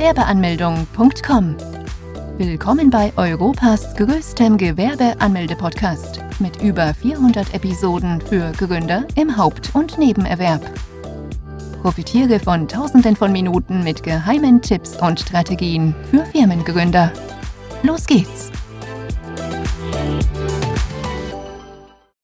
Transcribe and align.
Gewerbeanmeldung.com. 0.00 1.56
Willkommen 2.38 2.88
bei 2.88 3.12
Europas 3.18 3.94
größtem 3.96 4.56
Gewerbeanmelde-Podcast 4.56 6.20
mit 6.38 6.62
über 6.62 6.94
400 6.94 7.52
Episoden 7.52 8.18
für 8.22 8.50
Gründer 8.52 9.06
im 9.14 9.36
Haupt- 9.36 9.74
und 9.74 9.98
Nebenerwerb. 9.98 10.62
Profitiere 11.82 12.40
von 12.40 12.66
Tausenden 12.66 13.14
von 13.14 13.30
Minuten 13.30 13.84
mit 13.84 14.02
geheimen 14.02 14.62
Tipps 14.62 14.96
und 14.96 15.20
Strategien 15.20 15.94
für 16.10 16.24
Firmengründer. 16.24 17.12
Los 17.82 18.06
geht's! 18.06 18.50